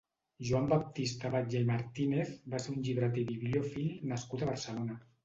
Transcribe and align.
Joan 0.45 0.63
Baptista 0.69 1.29
Batlle 1.35 1.61
i 1.65 1.67
Martínez 1.67 2.31
va 2.53 2.61
ser 2.63 2.73
un 2.77 2.79
llibreter 2.87 3.21
i 3.25 3.29
bibliòfil 3.35 3.93
nascut 4.15 4.47
a 4.49 4.49
Barcelona. 4.53 4.99